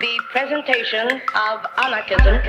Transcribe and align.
The 0.00 0.18
presentation 0.30 1.20
of 1.34 1.66
anarchism 1.76 2.40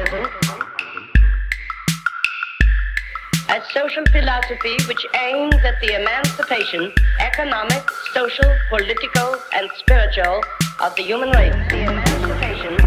as 3.50 3.62
social 3.74 4.06
philosophy 4.14 4.78
which 4.88 5.06
aims 5.20 5.56
at 5.56 5.76
the 5.82 6.00
emancipation, 6.00 6.94
economic, 7.20 7.84
social, 8.14 8.56
political, 8.70 9.36
and 9.54 9.70
spiritual 9.80 10.42
of 10.80 10.96
the 10.96 11.04
human 11.04 11.32
race. 11.32 11.54
The 11.70 11.82
emancipation. 11.92 12.78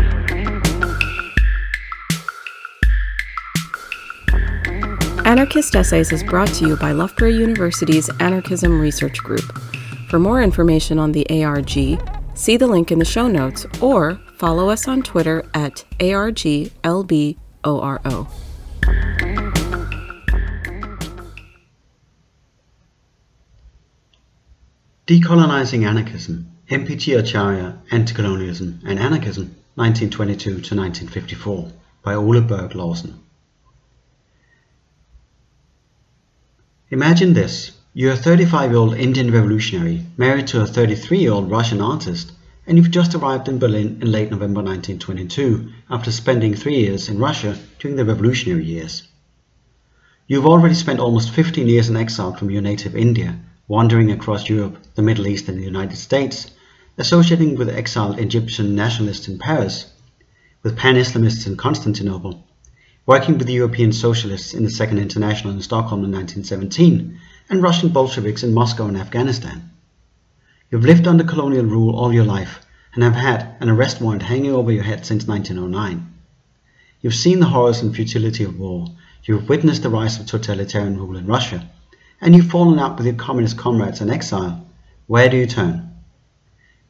Anarchist 5.27 5.77
Essays 5.77 6.11
is 6.11 6.25
brought 6.25 6.49
to 6.55 6.67
you 6.69 6.77
by 6.77 6.93
Loughborough 6.93 7.29
University's 7.29 8.09
Anarchism 8.19 8.81
Research 8.81 9.19
Group. 9.19 9.59
For 10.09 10.19
more 10.19 10.41
information 10.43 10.99
on 10.99 11.13
the 11.13 11.45
ARG, 11.45 12.01
see 12.35 12.57
the 12.57 12.67
link 12.67 12.91
in 12.91 12.99
the 12.99 13.05
show 13.05 13.29
notes 13.29 13.67
or 13.83 14.19
follow 14.35 14.69
us 14.69 14.87
on 14.89 15.03
Twitter 15.03 15.45
at 15.55 15.85
ARGLBORO. 16.01 17.39
Decolonizing 25.07 25.87
Anarchism, 25.87 26.51
MPT 26.71 27.19
Acharya, 27.19 27.79
Anti-Colonialism 27.91 28.81
and 28.87 28.99
Anarchism, 28.99 29.55
1922 29.75 30.45
to 30.45 30.75
1954, 30.75 31.71
by 32.03 32.15
Ole 32.15 32.41
Birk 32.41 32.73
Laursen. 32.73 33.15
Imagine 36.91 37.35
this. 37.35 37.73
You're 37.93 38.15
a 38.15 38.17
35-year-old 38.17 38.95
Indian 38.95 39.31
revolutionary, 39.31 40.05
married 40.17 40.47
to 40.49 40.63
a 40.63 40.65
33-year-old 40.65 41.51
Russian 41.51 41.81
artist, 41.81 42.33
and 42.67 42.79
you've 42.79 42.91
just 42.91 43.15
arrived 43.15 43.49
in 43.49 43.59
Berlin 43.59 43.99
in 44.01 44.11
late 44.11 44.31
November 44.31 44.63
1922 44.63 45.71
after 45.91 46.11
spending 46.11 46.55
three 46.55 46.79
years 46.79 47.09
in 47.09 47.19
Russia 47.19 47.59
during 47.79 47.97
the 47.97 48.05
revolutionary 48.05 48.65
years. 48.65 49.07
You've 50.27 50.47
already 50.47 50.75
spent 50.75 51.01
almost 51.01 51.31
15 51.31 51.69
years 51.69 51.91
in 51.91 51.97
exile 51.97 52.35
from 52.35 52.51
your 52.51 52.63
native 52.63 52.97
India, 52.97 53.39
wandering 53.69 54.11
across 54.11 54.49
Europe, 54.49 54.79
the 54.95 55.03
Middle 55.03 55.27
East 55.27 55.49
and 55.49 55.59
the 55.59 55.65
United 55.65 55.97
States, 55.97 56.51
associating 56.97 57.57
with 57.57 57.69
exiled 57.69 58.19
Egyptian 58.19 58.75
nationalists 58.75 59.29
in 59.29 59.39
Paris, 59.39 59.93
with 60.63 60.79
pan-Islamists 60.79 61.47
in 61.47 61.59
Constantinople, 61.59 62.47
working 63.05 63.37
with 63.37 63.51
European 63.51 63.93
socialists 63.93 64.55
in 64.55 64.65
the 64.65 64.71
Second 64.71 64.99
International 64.99 65.53
in 65.53 65.61
Stockholm 65.61 66.05
in 66.05 66.13
1917, 66.13 67.21
and 67.51 67.63
Russian 67.63 67.91
Bolsheviks 67.91 68.43
in 68.43 68.55
Moscow 68.55 68.87
and 68.87 68.97
Afghanistan. 68.97 69.71
You've 70.75 70.85
lived 70.85 71.07
under 71.07 71.23
colonial 71.23 71.67
rule 71.67 71.95
all 71.95 72.13
your 72.13 72.25
life 72.25 72.67
and 72.95 73.05
have 73.05 73.15
had 73.15 73.55
an 73.61 73.71
arrest 73.71 74.01
warrant 74.01 74.25
hanging 74.25 74.51
over 74.51 74.73
your 74.73 74.83
head 74.83 75.07
since 75.07 75.25
1909. 75.25 76.13
You've 77.01 77.15
seen 77.15 77.39
the 77.39 77.47
horrors 77.47 77.81
and 77.81 77.95
futility 77.95 78.43
of 78.43 78.59
war, 78.59 78.89
you've 79.23 79.49
witnessed 79.49 79.85
the 79.85 79.89
rise 79.89 80.19
of 80.19 80.27
totalitarian 80.27 80.99
rule 80.99 81.17
in 81.17 81.27
Russia, 81.27 81.71
and 82.21 82.35
you've 82.35 82.51
fallen 82.51 82.81
out 82.81 82.97
with 82.97 83.07
your 83.07 83.15
communist 83.15 83.57
comrades 83.57 84.01
in 84.01 84.11
exile. 84.11 84.67
Where 85.07 85.29
do 85.29 85.37
you 85.37 85.47
turn? 85.47 85.95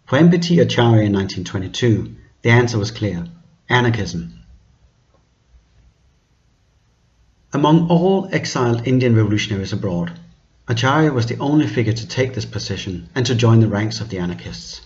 For 0.06 0.18
MPT 0.18 0.62
Acharya 0.62 1.02
in 1.02 1.12
1922, 1.12 2.16
the 2.40 2.48
answer 2.48 2.78
was 2.78 2.90
clear 2.90 3.26
anarchism. 3.68 4.32
Among 7.52 7.90
all 7.90 8.30
exiled 8.32 8.88
Indian 8.88 9.14
revolutionaries 9.14 9.74
abroad, 9.74 10.18
Acharya 10.66 11.12
was 11.12 11.26
the 11.26 11.36
only 11.40 11.66
figure 11.66 11.92
to 11.92 12.08
take 12.08 12.32
this 12.32 12.46
position 12.46 13.10
and 13.14 13.26
to 13.26 13.34
join 13.34 13.60
the 13.60 13.68
ranks 13.68 14.00
of 14.00 14.08
the 14.08 14.18
anarchists. 14.18 14.80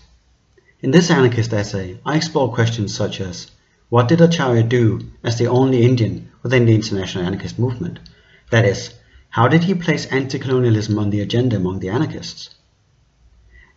In 0.81 0.91
this 0.91 1.09
anarchist 1.09 1.53
essay, 1.53 1.99
I 2.05 2.17
explore 2.17 2.53
questions 2.53 2.93
such 2.93 3.21
as 3.21 3.49
what 3.87 4.09
did 4.09 4.19
Acharya 4.19 4.63
do 4.63 4.99
as 5.23 5.37
the 5.37 5.47
only 5.47 5.85
Indian 5.85 6.31
within 6.43 6.65
the 6.65 6.75
international 6.75 7.23
anarchist 7.23 7.57
movement? 7.57 7.99
That 8.51 8.65
is, 8.65 8.93
how 9.29 9.47
did 9.47 9.63
he 9.63 9.73
place 9.73 10.05
anti-colonialism 10.07 10.99
on 10.99 11.11
the 11.11 11.21
agenda 11.21 11.55
among 11.55 11.79
the 11.79 11.87
anarchists? 11.87 12.49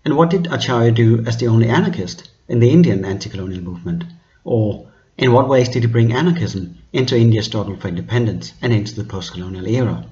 And 0.05 0.17
what 0.17 0.31
did 0.31 0.49
Acharya 0.49 0.91
do 0.91 1.25
as 1.25 1.37
the 1.37 1.47
only 1.47 1.69
anarchist 1.69 2.29
in 2.49 2.59
the 2.59 2.71
Indian 2.71 3.05
anti-colonial 3.05 3.63
movement? 3.63 4.03
Or 4.43 4.89
in 5.17 5.31
what 5.31 5.49
ways 5.49 5.69
did 5.69 5.85
he 5.85 5.89
bring 5.89 6.13
anarchism 6.13 6.79
into 6.93 7.17
India's 7.17 7.47
struggle 7.47 7.77
for 7.77 7.87
independence 7.87 8.55
and 8.61 8.73
into 8.73 8.97
the 8.97 9.05
post-colonial 9.05 9.69
era? 9.69 10.05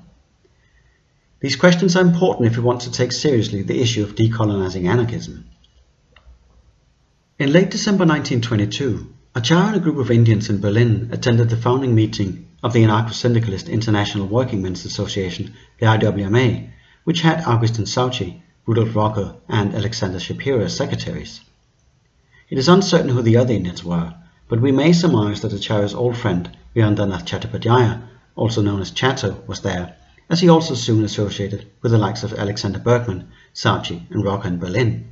These 1.40 1.56
questions 1.56 1.96
are 1.96 2.02
important 2.02 2.46
if 2.46 2.56
we 2.56 2.62
want 2.62 2.82
to 2.82 2.92
take 2.92 3.12
seriously 3.12 3.62
the 3.62 3.80
issue 3.80 4.02
of 4.02 4.14
decolonizing 4.14 4.86
anarchism. 4.86 5.48
In 7.38 7.50
late 7.50 7.70
December 7.70 8.04
1922, 8.04 9.14
Acharya 9.34 9.68
and 9.68 9.76
a 9.76 9.80
group 9.80 9.96
of 9.96 10.10
Indians 10.10 10.50
in 10.50 10.60
Berlin 10.60 11.08
attended 11.12 11.48
the 11.48 11.56
founding 11.56 11.94
meeting 11.94 12.46
of 12.62 12.74
the 12.74 12.82
Anarcho-Syndicalist 12.82 13.70
International 13.70 14.26
Working 14.26 14.60
Men's 14.60 14.84
Association, 14.84 15.54
the 15.78 15.86
IWMA, 15.86 16.72
which 17.04 17.22
had 17.22 17.42
Augustin 17.46 17.86
Souchy, 17.86 18.42
Rudolf 18.66 18.94
Rocker, 18.94 19.36
and 19.48 19.74
Alexander 19.74 20.20
Shapiro 20.20 20.60
as 20.60 20.76
secretaries. 20.76 21.40
It 22.50 22.58
is 22.58 22.68
uncertain 22.68 23.08
who 23.08 23.22
the 23.22 23.38
other 23.38 23.54
Indians 23.54 23.82
were, 23.82 24.14
but 24.48 24.60
we 24.60 24.72
may 24.72 24.92
surmise 24.92 25.40
that 25.40 25.54
Acharya's 25.54 25.94
old 25.94 26.18
friend 26.18 26.54
Virendranath 26.76 27.24
Chattopadhyaya, 27.24 28.02
also 28.36 28.60
known 28.60 28.82
as 28.82 28.90
Chatto, 28.90 29.42
was 29.46 29.62
there, 29.62 29.96
as 30.30 30.41
he 30.41 30.48
also 30.48 30.74
soon 30.74 31.04
associated 31.04 31.66
with 31.82 31.92
the 31.92 31.98
likes 31.98 32.22
of 32.22 32.32
Alexander 32.32 32.78
Berkman, 32.78 33.28
Souchy, 33.52 34.06
and 34.10 34.24
Rocker 34.24 34.48
in 34.48 34.58
Berlin. 34.58 35.10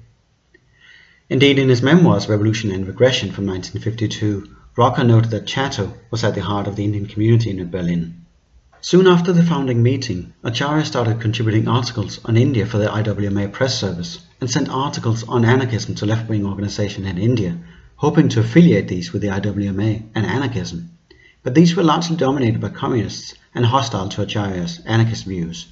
Indeed, 1.29 1.59
in 1.59 1.69
his 1.69 1.83
memoirs 1.83 2.29
Revolution 2.29 2.71
and 2.71 2.87
Regression 2.87 3.33
from 3.33 3.47
1952, 3.47 4.49
Rocker 4.77 5.05
noted 5.05 5.31
that 5.33 5.47
Chatto 5.47 5.93
was 6.11 6.25
at 6.25 6.35
the 6.35 6.41
heart 6.41 6.67
of 6.67 6.77
the 6.77 6.85
Indian 6.85 7.05
community 7.05 7.51
in 7.51 7.71
Berlin. 7.71 8.25
Soon 8.81 9.07
after 9.07 9.33
the 9.33 9.43
founding 9.43 9.83
meeting, 9.83 10.33
Acharya 10.43 10.87
started 10.87 11.21
contributing 11.21 11.69
articles 11.69 12.21
on 12.25 12.39
India 12.39 12.65
for 12.65 12.79
the 12.79 12.87
IWMA 12.87 13.53
press 13.53 13.79
service 13.79 14.21
and 14.41 14.49
sent 14.49 14.71
articles 14.71 15.29
on 15.29 15.45
anarchism 15.45 15.97
to 15.97 16.07
left-wing 16.07 16.47
organizations 16.47 17.07
in 17.07 17.19
India 17.19 17.59
hoping 17.99 18.29
to 18.29 18.39
affiliate 18.39 18.87
these 18.87 19.13
with 19.13 19.23
the 19.23 19.29
IWMA 19.29 20.05
and 20.15 20.25
anarchism, 20.25 20.89
but 21.43 21.55
these 21.55 21.77
were 21.77 21.83
largely 21.83 22.17
dominated 22.17 22.61
by 22.61 22.69
communists 22.69 23.35
and 23.55 23.65
hostile 23.65 24.09
to 24.09 24.23
Acharya's 24.23 24.81
anarchist 24.85 25.25
views. 25.25 25.67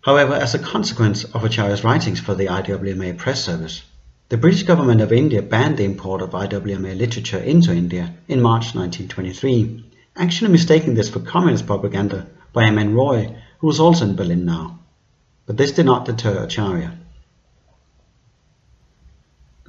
However, 0.00 0.34
as 0.34 0.54
a 0.54 0.58
consequence 0.60 1.24
of 1.24 1.44
Acharya's 1.44 1.82
writings 1.82 2.20
for 2.20 2.34
the 2.34 2.46
IWMA 2.46 3.18
press 3.18 3.44
service, 3.44 3.82
the 4.28 4.36
British 4.36 4.62
government 4.64 5.00
of 5.00 5.12
India 5.12 5.42
banned 5.42 5.76
the 5.76 5.84
import 5.84 6.22
of 6.22 6.30
IWMA 6.30 6.96
literature 6.96 7.38
into 7.38 7.72
India 7.72 8.14
in 8.28 8.40
March 8.40 8.74
1923, 8.74 9.84
actually 10.16 10.50
mistaking 10.50 10.94
this 10.94 11.10
for 11.10 11.20
communist 11.20 11.66
propaganda 11.66 12.26
by 12.52 12.64
M.N. 12.64 12.94
Roy, 12.94 13.36
who 13.58 13.66
was 13.66 13.80
also 13.80 14.04
in 14.04 14.16
Berlin 14.16 14.44
now. 14.44 14.80
But 15.46 15.56
this 15.56 15.72
did 15.72 15.86
not 15.86 16.06
deter 16.06 16.42
Acharya. 16.42 16.98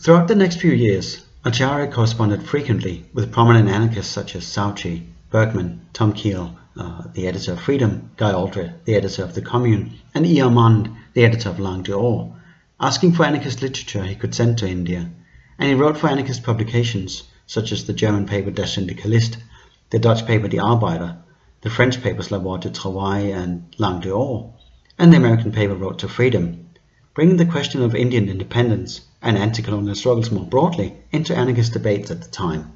Throughout 0.01 0.27
the 0.27 0.35
next 0.35 0.59
few 0.59 0.71
years, 0.71 1.23
Acharya 1.45 1.91
corresponded 1.91 2.43
frequently 2.43 3.05
with 3.13 3.31
prominent 3.31 3.69
anarchists 3.69 4.11
such 4.11 4.35
as 4.35 4.43
Souchy, 4.43 5.03
Berkman, 5.29 5.81
Tom 5.93 6.13
Keell, 6.13 6.57
uh, 6.75 7.03
the 7.13 7.27
editor 7.27 7.53
of 7.53 7.61
Freedom, 7.61 8.09
Guy 8.17 8.31
Aldred, 8.31 8.73
the 8.85 8.95
editor 8.95 9.23
of 9.23 9.35
The 9.35 9.41
Commune, 9.41 9.93
and 10.15 10.25
E. 10.25 10.41
Armand, 10.41 10.89
the 11.13 11.25
editor 11.25 11.49
of 11.49 11.59
L'En 11.59 11.83
Dehors, 11.83 12.33
asking 12.79 13.13
for 13.13 13.23
anarchist 13.23 13.61
literature 13.61 14.03
he 14.03 14.15
could 14.15 14.33
send 14.33 14.57
to 14.57 14.67
India, 14.67 15.09
and 15.59 15.69
he 15.69 15.75
wrote 15.75 15.97
for 15.97 16.07
anarchist 16.07 16.43
publications 16.43 17.23
such 17.45 17.71
as 17.71 17.85
the 17.85 17.93
German 17.93 18.25
paper 18.25 18.51
Der 18.51 18.63
Syndikalist, 18.63 19.37
the 19.91 19.99
Dutch 19.99 20.25
paper 20.25 20.47
Die 20.47 20.57
Arbeider, 20.57 21.17
the 21.61 21.69
French 21.69 22.01
papers 22.01 22.31
La 22.31 22.39
Voix 22.39 22.57
du 22.57 22.69
Travail 22.69 23.33
and 23.33 23.75
L'En 23.77 24.01
Dehors, 24.01 24.51
and 24.97 25.13
the 25.13 25.17
American 25.17 25.51
paper 25.51 25.75
Road 25.75 25.99
to 25.99 26.07
Freedom, 26.07 26.67
bringing 27.13 27.37
the 27.37 27.45
question 27.45 27.81
of 27.83 27.95
Indian 27.95 28.27
independence 28.27 29.01
and 29.21 29.37
anti-colonial 29.37 29.95
struggles 29.95 30.31
more 30.31 30.45
broadly 30.45 30.95
into 31.11 31.35
anarchist 31.35 31.73
debates 31.73 32.11
at 32.11 32.21
the 32.21 32.29
time. 32.29 32.71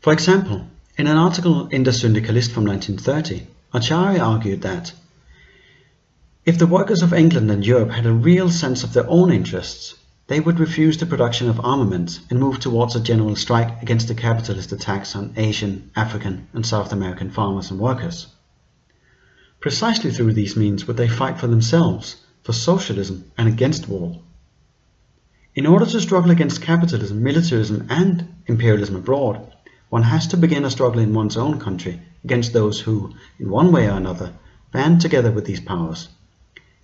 For 0.00 0.12
example, 0.12 0.66
in 0.96 1.06
an 1.06 1.16
article 1.16 1.68
in 1.68 1.82
Der 1.82 1.92
Syndikalist 1.92 2.50
from 2.50 2.64
1930, 2.64 3.46
Acharya 3.72 4.20
argued 4.20 4.62
that 4.62 4.92
if 6.44 6.58
the 6.58 6.66
workers 6.66 7.02
of 7.02 7.12
England 7.12 7.50
and 7.50 7.64
Europe 7.64 7.90
had 7.90 8.06
a 8.06 8.12
real 8.12 8.50
sense 8.50 8.82
of 8.82 8.92
their 8.92 9.08
own 9.08 9.30
interests, 9.30 9.94
they 10.26 10.40
would 10.40 10.58
refuse 10.58 10.96
the 10.96 11.06
production 11.06 11.48
of 11.48 11.60
armaments 11.60 12.20
and 12.30 12.38
move 12.38 12.60
towards 12.60 12.96
a 12.96 13.00
general 13.00 13.36
strike 13.36 13.82
against 13.82 14.08
the 14.08 14.14
capitalist 14.14 14.72
attacks 14.72 15.14
on 15.14 15.34
Asian, 15.36 15.90
African 15.94 16.48
and 16.52 16.64
South 16.64 16.92
American 16.92 17.30
farmers 17.30 17.70
and 17.70 17.78
workers. 17.78 18.26
Precisely 19.60 20.10
through 20.10 20.32
these 20.32 20.56
means 20.56 20.86
would 20.86 20.96
they 20.96 21.08
fight 21.08 21.38
for 21.38 21.46
themselves 21.46 22.16
for 22.42 22.52
socialism 22.52 23.30
and 23.36 23.48
against 23.48 23.88
war. 23.88 24.20
In 25.54 25.66
order 25.66 25.86
to 25.86 26.00
struggle 26.00 26.30
against 26.30 26.62
capitalism, 26.62 27.22
militarism 27.22 27.86
and 27.90 28.26
imperialism 28.46 28.96
abroad, 28.96 29.52
one 29.88 30.04
has 30.04 30.28
to 30.28 30.36
begin 30.36 30.64
a 30.64 30.70
struggle 30.70 31.00
in 31.00 31.12
one's 31.12 31.36
own 31.36 31.58
country 31.58 32.00
against 32.24 32.52
those 32.52 32.80
who, 32.80 33.12
in 33.38 33.50
one 33.50 33.72
way 33.72 33.88
or 33.88 33.96
another, 33.96 34.32
band 34.72 35.00
together 35.00 35.32
with 35.32 35.46
these 35.46 35.60
powers. 35.60 36.08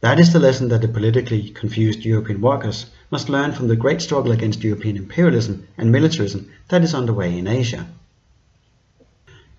That 0.01 0.19
is 0.19 0.33
the 0.33 0.41
lesson 0.41 0.69
that 0.69 0.83
the 0.83 0.89
politically 0.89 1.51
confused 1.51 2.05
European 2.05 2.41
workers 2.41 2.87
must 3.11 3.29
learn 3.29 3.53
from 3.53 3.69
the 3.69 3.77
great 3.77 4.03
struggle 4.03 4.33
against 4.33 4.65
European 4.65 4.97
imperialism 4.97 5.67
and 5.79 5.93
militarism 5.93 6.53
that 6.69 6.83
is 6.83 6.95
underway 6.95 7.39
in 7.39 7.47
Asia. 7.47 7.87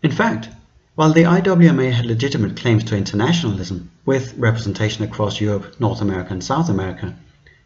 In 0.03 0.11
fact, 0.11 0.49
while 0.97 1.13
the 1.13 1.25
IWMA 1.25 1.91
had 1.91 2.07
legitimate 2.07 2.57
claims 2.57 2.83
to 2.83 2.97
internationalism, 2.97 3.91
with 4.03 4.33
representation 4.35 5.03
across 5.03 5.39
Europe, 5.39 5.79
North 5.79 6.01
America 6.01 6.33
and 6.33 6.43
South 6.43 6.69
America, 6.69 7.15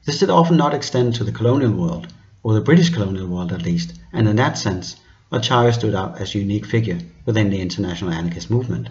this 0.03 0.19
did 0.19 0.29
often 0.29 0.57
not 0.57 0.73
extend 0.73 1.15
to 1.15 1.23
the 1.23 1.31
colonial 1.31 1.71
world, 1.71 2.07
or 2.43 2.53
the 2.53 2.59
British 2.59 2.89
colonial 2.89 3.27
world 3.27 3.53
at 3.53 3.61
least, 3.61 3.93
and 4.11 4.27
in 4.27 4.35
that 4.35 4.57
sense, 4.57 4.97
Acharya 5.31 5.71
stood 5.71 5.95
out 5.95 6.19
as 6.19 6.35
a 6.35 6.39
unique 6.39 6.65
figure 6.65 6.99
within 7.25 7.49
the 7.49 7.61
international 7.61 8.11
anarchist 8.11 8.51
movement. 8.51 8.89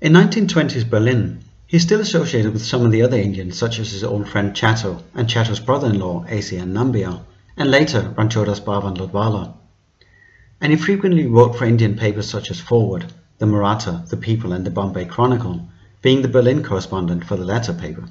In 0.00 0.12
1920s 0.12 0.90
Berlin, 0.90 1.44
he 1.68 1.78
still 1.78 2.00
associated 2.00 2.52
with 2.52 2.64
some 2.64 2.84
of 2.84 2.90
the 2.90 3.02
other 3.02 3.18
Indians 3.18 3.56
such 3.56 3.78
as 3.78 3.92
his 3.92 4.02
old 4.02 4.28
friend 4.28 4.52
Chatto 4.52 5.04
and 5.14 5.28
Chatto's 5.28 5.60
brother-in-law 5.60 6.24
A.C.N. 6.28 6.74
Nambiar, 6.74 7.20
and 7.56 7.70
later 7.70 8.12
Ranchodas 8.18 8.58
Bhavan 8.58 8.96
Lotvala, 8.96 9.54
and 10.62 10.70
he 10.70 10.78
frequently 10.78 11.26
wrote 11.26 11.56
for 11.56 11.64
Indian 11.64 11.96
papers 11.96 12.30
such 12.30 12.48
as 12.48 12.60
Forward, 12.60 13.12
the 13.38 13.46
Maratha, 13.46 14.04
the 14.08 14.16
People 14.16 14.52
and 14.52 14.64
the 14.64 14.70
Bombay 14.70 15.06
Chronicle, 15.06 15.68
being 16.02 16.22
the 16.22 16.28
Berlin 16.28 16.62
correspondent 16.62 17.24
for 17.24 17.36
the 17.36 17.44
latter 17.44 17.72
paper. 17.72 18.04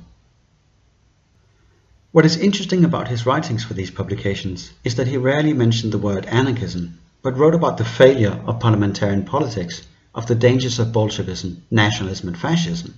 What 2.12 2.26
is 2.26 2.36
interesting 2.36 2.84
about 2.84 3.08
his 3.08 3.26
writings 3.26 3.64
for 3.64 3.74
these 3.74 3.90
publications 3.90 4.74
is 4.84 4.96
that 4.96 5.08
he 5.08 5.16
rarely 5.16 5.54
mentioned 5.54 5.94
the 5.94 5.98
word 5.98 6.26
anarchism, 6.26 7.00
but 7.22 7.38
wrote 7.38 7.56
about 7.56 7.78
the 7.78 7.86
failure 7.86 8.38
of 8.46 8.60
parliamentarian 8.60 9.24
politics, 9.24 9.88
of 10.14 10.28
the 10.28 10.36
dangers 10.36 10.78
of 10.78 10.92
Bolshevism, 10.92 11.64
nationalism 11.72 12.28
and 12.28 12.38
fascism. 12.38 12.96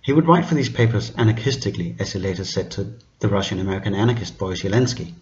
He 0.00 0.14
would 0.14 0.26
write 0.26 0.46
for 0.46 0.54
these 0.54 0.70
papers 0.70 1.10
anarchistically, 1.10 2.00
as 2.00 2.14
he 2.14 2.18
later 2.18 2.44
said 2.44 2.70
to 2.70 2.94
the 3.18 3.28
Russian-American 3.28 3.94
anarchist 3.94 4.38
Boris 4.38 4.62
Yelensky. 4.62 5.12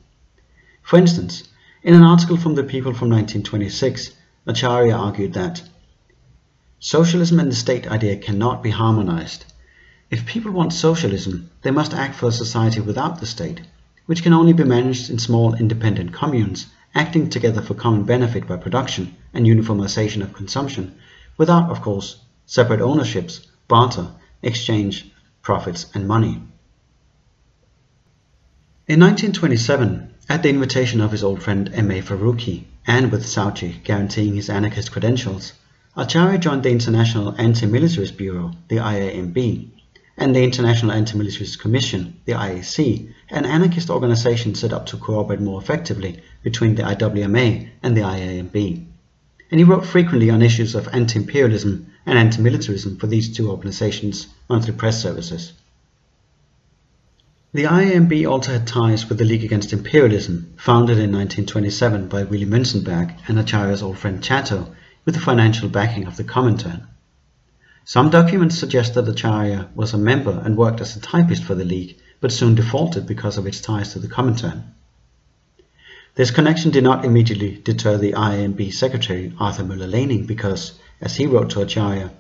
For 0.83 0.97
instance, 0.97 1.43
in 1.83 1.95
an 1.95 2.03
article 2.03 2.37
from 2.37 2.55
The 2.55 2.65
People 2.65 2.93
from 2.93 3.09
1926, 3.11 4.11
Acharya 4.47 4.95
argued 4.95 5.35
that 5.35 5.63
socialism 6.81 7.39
and 7.39 7.53
the 7.53 7.57
state 7.57 7.87
idea 7.87 8.17
cannot 8.17 8.63
be 8.63 8.71
harmonized. 8.71 9.45
If 10.11 10.27
people 10.27 10.51
want 10.51 10.73
socialism, 10.73 11.51
they 11.63 11.71
must 11.71 11.95
act 11.95 12.17
for 12.17 12.29
a 12.29 12.33
society 12.33 12.81
without 12.81 13.21
the 13.21 13.27
state, 13.27 13.61
which 14.07 14.23
can 14.23 14.33
only 14.33 14.53
be 14.53 14.65
managed 14.65 15.11
in 15.11 15.19
small 15.19 15.55
independent 15.55 16.13
communes, 16.13 16.67
acting 16.95 17.31
together 17.31 17.63
for 17.63 17.75
common 17.75 18.05
benefit 18.05 18.49
by 18.49 18.57
production 18.57 19.15
and 19.33 19.47
uniformization 19.47 20.23
of 20.23 20.33
consumption, 20.33 20.97
without, 21.37 21.71
of 21.71 21.83
course, 21.83 22.19
separate 22.47 22.81
ownerships, 22.81 23.47
barter, 23.69 24.09
exchange, 24.43 25.13
profits 25.43 25.87
and 25.95 26.09
money. 26.09 26.43
In 28.87 29.01
1927, 29.01 30.15
at 30.31 30.43
the 30.43 30.51
invitation 30.51 31.01
of 31.01 31.11
his 31.11 31.25
old 31.25 31.43
friend 31.43 31.71
M.A. 31.73 32.03
Farooqui, 32.03 32.65
and 32.87 33.11
with 33.11 33.25
Souchy 33.25 33.83
guaranteeing 33.83 34.35
his 34.35 34.51
anarchist 34.51 34.93
credentials, 34.93 35.55
Acharya 35.97 36.37
joined 36.37 36.63
the 36.63 36.71
International 36.71 37.35
Anti-Militarist 37.39 38.15
Bureau, 38.19 38.53
the 38.69 38.77
IAMB, 38.77 39.71
and 40.19 40.37
the 40.37 40.45
International 40.45 40.93
Anti-Militarist 40.93 41.59
Commission, 41.59 42.21
the 42.27 42.33
IAC, 42.33 43.11
an 43.31 43.47
anarchist 43.47 43.89
organization 43.89 44.55
set 44.55 44.73
up 44.73 44.85
to 44.87 44.99
cooperate 44.99 45.41
more 45.41 45.63
effectively 45.63 46.21
between 46.43 46.75
the 46.75 46.83
IWMA 46.83 47.71
and 47.83 47.97
the 47.97 48.03
IAMB. 48.03 48.85
And 49.51 49.59
he 49.59 49.65
wrote 49.65 49.87
frequently 49.87 50.29
on 50.29 50.43
issues 50.43 50.75
of 50.75 50.89
anti-imperialism 50.89 51.91
and 52.05 52.19
anti-militarism 52.19 52.99
for 52.99 53.07
these 53.07 53.35
two 53.35 53.51
organizations' 53.51 54.27
monthly 54.49 54.75
press 54.75 55.01
services. 55.01 55.55
The 57.51 57.65
IMB 57.65 58.31
also 58.31 58.53
had 58.53 58.67
ties 58.67 59.09
with 59.09 59.17
the 59.17 59.25
League 59.25 59.43
Against 59.43 59.73
Imperialism, 59.73 60.53
founded 60.59 60.99
in 60.99 61.11
1927 61.13 62.07
by 62.07 62.25
Willy 62.25 62.45
Münzenberg 62.45 63.17
and 63.27 63.39
Acharya's 63.39 63.83
old 63.83 63.97
friend 63.97 64.23
Chatto, 64.23 64.75
with 65.07 65.15
the 65.15 65.21
financial 65.23 65.71
backing 65.71 66.07
of 66.07 66.19
the 66.19 66.25
Comintern. 66.25 66.87
Some 67.87 68.11
documents 68.11 68.59
suggest 68.59 68.93
that 68.93 69.09
Acharya 69.09 69.71
was 69.75 69.95
a 69.95 69.99
member 69.99 70.43
and 70.45 70.59
worked 70.59 70.83
as 70.83 70.95
a 70.95 71.01
typist 71.01 71.43
for 71.43 71.55
the 71.55 71.65
League, 71.65 71.97
but 72.21 72.33
soon 72.33 72.55
defaulted 72.55 73.07
because 73.07 73.39
of 73.39 73.47
its 73.47 73.63
ties 73.63 73.95
to 73.95 73.99
the 73.99 74.09
Comintern. 74.09 74.65
This 76.17 76.31
connection 76.31 76.71
did 76.71 76.85
not 76.85 77.07
immediately 77.07 77.57
deter 77.65 77.97
the 77.97 78.13
IMB 78.13 78.75
secretary 78.75 79.33
Arthur 79.41 79.65
Müller-Lehning 79.65 80.27
because, 80.27 80.79
as 81.01 81.17
he 81.17 81.27
wrote 81.27 81.49
to 81.51 81.63
Acharya, 81.63 82.11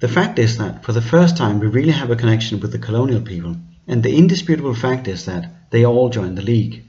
the 0.00 0.08
fact 0.08 0.38
is 0.38 0.58
that 0.58 0.84
for 0.84 0.92
the 0.92 1.00
first 1.00 1.38
time 1.38 1.58
we 1.58 1.68
really 1.68 1.92
have 1.92 2.10
a 2.10 2.16
connection 2.16 2.60
with 2.60 2.70
the 2.70 2.78
colonial 2.78 3.22
people 3.22 3.56
and 3.86 4.02
the 4.02 4.16
indisputable 4.16 4.74
fact 4.74 5.08
is 5.08 5.24
that 5.26 5.70
they 5.70 5.84
all 5.84 6.08
joined 6.08 6.38
the 6.38 6.42
League. 6.42 6.84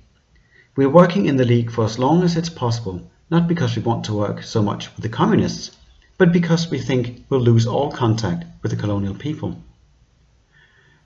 We 0.75 0.85
are 0.85 0.89
working 0.89 1.25
in 1.25 1.37
the 1.37 1.45
League 1.45 1.71
for 1.71 1.85
as 1.85 1.99
long 1.99 2.23
as 2.23 2.37
it's 2.37 2.49
possible, 2.49 3.09
not 3.29 3.47
because 3.47 3.75
we 3.75 3.81
want 3.81 4.05
to 4.05 4.13
work 4.13 4.43
so 4.43 4.61
much 4.61 4.93
with 4.95 5.03
the 5.03 5.09
communists, 5.09 5.75
but 6.17 6.31
because 6.31 6.69
we 6.69 6.79
think 6.79 7.25
we'll 7.29 7.41
lose 7.41 7.67
all 7.67 7.91
contact 7.91 8.45
with 8.61 8.71
the 8.71 8.77
colonial 8.77 9.15
people. 9.15 9.61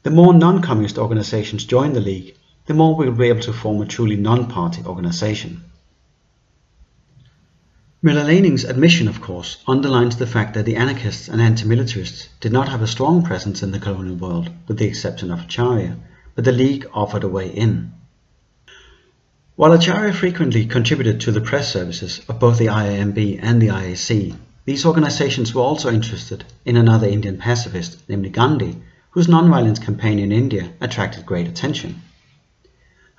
The 0.03 0.11
more 0.11 0.33
non-communist 0.33 0.97
organizations 0.97 1.65
join 1.65 1.93
the 1.93 1.99
League, 1.99 2.35
the 2.67 2.73
more 2.73 2.95
we 2.95 3.05
will 3.05 3.17
be 3.17 3.29
able 3.29 3.41
to 3.41 3.53
form 3.53 3.81
a 3.81 3.85
truly 3.85 4.15
non-party 4.15 4.83
organization. 4.85 5.63
Müller-Lehning's 8.01 8.63
admission, 8.63 9.09
of 9.09 9.19
course, 9.19 9.57
underlines 9.67 10.15
the 10.15 10.25
fact 10.25 10.53
that 10.53 10.63
the 10.63 10.77
anarchists 10.77 11.27
and 11.27 11.41
anti-militarists 11.41 12.29
did 12.39 12.53
not 12.53 12.69
have 12.69 12.81
a 12.81 12.87
strong 12.87 13.23
presence 13.23 13.61
in 13.61 13.71
the 13.71 13.79
colonial 13.79 14.15
world, 14.15 14.49
with 14.69 14.77
the 14.77 14.87
exception 14.87 15.29
of 15.29 15.41
Acharya, 15.41 15.97
but 16.33 16.45
the 16.45 16.53
League 16.53 16.87
offered 16.93 17.25
a 17.25 17.27
way 17.27 17.49
in. 17.49 17.91
While 19.57 19.73
Acharya 19.73 20.13
frequently 20.13 20.65
contributed 20.65 21.19
to 21.21 21.33
the 21.33 21.41
press 21.41 21.73
services 21.73 22.21
of 22.29 22.39
both 22.39 22.57
the 22.57 22.67
IAMB 22.67 23.39
and 23.41 23.61
the 23.61 23.67
IAC, 23.67 24.33
these 24.63 24.85
organizations 24.85 25.53
were 25.53 25.63
also 25.63 25.91
interested 25.91 26.45
in 26.63 26.77
another 26.77 27.07
Indian 27.07 27.37
pacifist, 27.37 28.01
namely 28.07 28.29
Gandhi, 28.29 28.77
whose 29.09 29.27
non-violence 29.27 29.79
campaign 29.79 30.19
in 30.19 30.31
India 30.31 30.71
attracted 30.79 31.25
great 31.25 31.49
attention. 31.49 32.01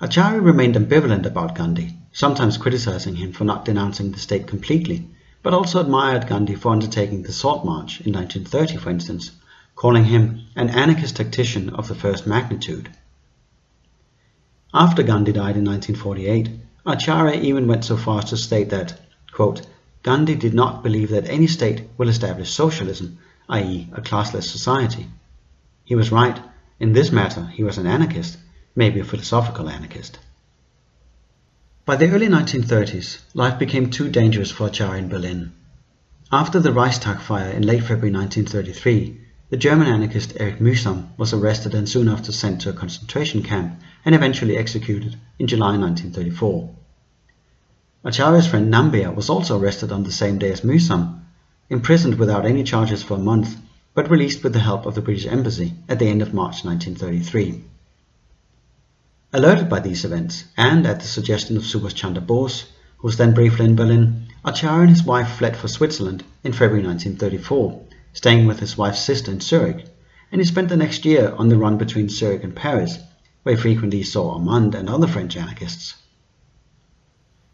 Acharya 0.00 0.40
remained 0.40 0.76
ambivalent 0.76 1.26
about 1.26 1.54
Gandhi, 1.54 1.98
sometimes 2.12 2.58
criticizing 2.58 3.16
him 3.16 3.32
for 3.32 3.44
not 3.44 3.64
denouncing 3.64 4.12
the 4.12 4.18
state 4.18 4.46
completely, 4.46 5.08
but 5.42 5.54
also 5.54 5.80
admired 5.80 6.26
Gandhi 6.26 6.54
for 6.54 6.72
undertaking 6.72 7.22
the 7.22 7.32
Salt 7.32 7.64
March 7.64 8.00
in 8.00 8.12
1930, 8.12 8.76
for 8.76 8.90
instance, 8.90 9.30
calling 9.76 10.04
him 10.04 10.40
an 10.56 10.68
anarchist 10.68 11.16
tactician 11.16 11.70
of 11.70 11.88
the 11.88 11.94
first 11.94 12.26
magnitude. 12.26 12.90
After 14.74 15.02
Gandhi 15.02 15.32
died 15.32 15.56
in 15.56 15.64
1948, 15.64 16.50
Acharya 16.86 17.40
even 17.40 17.66
went 17.66 17.84
so 17.84 17.96
far 17.96 18.18
as 18.18 18.26
to 18.26 18.36
state 18.36 18.70
that, 18.70 19.00
quote, 19.32 19.62
Gandhi 20.02 20.34
did 20.34 20.54
not 20.54 20.82
believe 20.82 21.10
that 21.10 21.28
any 21.28 21.46
state 21.46 21.88
will 21.96 22.08
establish 22.08 22.50
socialism, 22.50 23.18
i.e. 23.48 23.88
a 23.92 24.00
classless 24.00 24.44
society. 24.44 25.06
He 25.84 25.94
was 25.94 26.12
right. 26.12 26.40
In 26.78 26.92
this 26.92 27.12
matter, 27.12 27.46
he 27.46 27.64
was 27.64 27.78
an 27.78 27.86
anarchist, 27.86 28.38
maybe 28.74 29.00
a 29.00 29.04
philosophical 29.04 29.68
anarchist. 29.68 30.18
By 31.90 31.96
the 31.96 32.10
early 32.10 32.28
1930s, 32.28 33.18
life 33.34 33.58
became 33.58 33.90
too 33.90 34.08
dangerous 34.08 34.52
for 34.52 34.68
Acharya 34.68 35.02
in 35.02 35.08
Berlin. 35.08 35.50
After 36.30 36.60
the 36.60 36.72
Reichstag 36.72 37.18
fire 37.18 37.50
in 37.50 37.66
late 37.66 37.80
February 37.80 38.12
1933, 38.12 39.20
the 39.48 39.56
German 39.56 39.88
anarchist 39.88 40.34
Erich 40.36 40.60
Mühsam 40.60 41.08
was 41.16 41.32
arrested 41.32 41.74
and 41.74 41.88
soon 41.88 42.06
after 42.06 42.30
sent 42.30 42.60
to 42.60 42.70
a 42.70 42.72
concentration 42.72 43.42
camp 43.42 43.80
and 44.04 44.14
eventually 44.14 44.56
executed 44.56 45.16
in 45.40 45.48
July 45.48 45.76
1934. 45.76 46.70
Acharya's 48.04 48.46
friend 48.46 48.72
Nambiar 48.72 49.12
was 49.12 49.28
also 49.28 49.58
arrested 49.58 49.90
on 49.90 50.04
the 50.04 50.12
same 50.12 50.38
day 50.38 50.52
as 50.52 50.60
Mühsam, 50.60 51.22
imprisoned 51.68 52.20
without 52.20 52.46
any 52.46 52.62
charges 52.62 53.02
for 53.02 53.14
a 53.14 53.18
month, 53.18 53.56
but 53.94 54.08
released 54.08 54.44
with 54.44 54.52
the 54.52 54.60
help 54.60 54.86
of 54.86 54.94
the 54.94 55.02
British 55.02 55.26
Embassy 55.26 55.74
at 55.88 55.98
the 55.98 56.06
end 56.06 56.22
of 56.22 56.32
March 56.32 56.64
1933. 56.64 57.64
Alerted 59.32 59.68
by 59.68 59.78
these 59.78 60.04
events, 60.04 60.42
and 60.56 60.84
at 60.84 60.98
the 60.98 61.06
suggestion 61.06 61.56
of 61.56 61.62
Subhas 61.62 61.94
Chandra 61.94 62.20
Bose, 62.20 62.64
who 62.96 63.06
was 63.06 63.16
then 63.16 63.32
briefly 63.32 63.64
in 63.64 63.76
Berlin, 63.76 64.26
Acharya 64.44 64.80
and 64.80 64.90
his 64.90 65.04
wife 65.04 65.36
fled 65.36 65.56
for 65.56 65.68
Switzerland 65.68 66.24
in 66.42 66.52
February 66.52 66.84
1934, 66.84 67.80
staying 68.12 68.48
with 68.48 68.58
his 68.58 68.76
wife's 68.76 69.04
sister 69.04 69.30
in 69.30 69.40
Zurich, 69.40 69.86
and 70.32 70.40
he 70.40 70.44
spent 70.44 70.68
the 70.68 70.76
next 70.76 71.04
year 71.04 71.32
on 71.38 71.48
the 71.48 71.56
run 71.56 71.78
between 71.78 72.08
Zurich 72.08 72.42
and 72.42 72.56
Paris, 72.56 72.98
where 73.44 73.54
he 73.54 73.60
frequently 73.60 74.02
saw 74.02 74.32
Armand 74.32 74.74
and 74.74 74.88
other 74.88 75.06
French 75.06 75.36
anarchists. 75.36 75.94